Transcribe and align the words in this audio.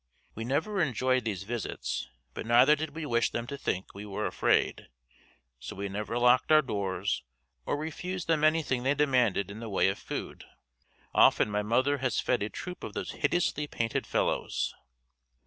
We 0.33 0.45
never 0.45 0.81
enjoyed 0.81 1.25
these 1.25 1.43
visits, 1.43 2.09
but 2.33 2.47
neither 2.47 2.75
did 2.75 2.95
we 2.95 3.05
wish 3.05 3.29
them 3.29 3.45
to 3.45 3.55
think 3.55 3.93
we 3.93 4.03
were 4.03 4.25
afraid, 4.25 4.87
so 5.59 5.75
we 5.75 5.89
never 5.89 6.17
locked 6.17 6.51
our 6.51 6.63
doors 6.63 7.21
or 7.67 7.77
refused 7.77 8.25
them 8.25 8.43
anything 8.43 8.81
they 8.81 8.95
demanded 8.95 9.51
in 9.51 9.59
the 9.59 9.69
way 9.69 9.89
of 9.89 9.99
food. 9.99 10.43
Often 11.13 11.51
my 11.51 11.61
mother 11.61 11.99
has 11.99 12.19
fed 12.19 12.41
a 12.41 12.49
troop 12.49 12.83
of 12.83 12.93
those 12.93 13.11
hideously 13.11 13.67
painted 13.67 14.07
fellows. 14.07 14.73